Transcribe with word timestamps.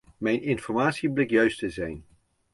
Mijn 0.17 0.41
informatie 0.41 1.11
bleek 1.11 1.29
juist 1.29 1.59
te 1.59 1.69
zijn. 1.69 2.05